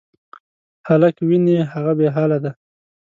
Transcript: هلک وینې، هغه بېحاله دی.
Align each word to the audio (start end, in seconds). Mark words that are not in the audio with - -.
هلک 0.87 1.15
وینې، 1.27 1.57
هغه 1.73 1.91
بېحاله 1.99 2.37
دی. 2.43 2.51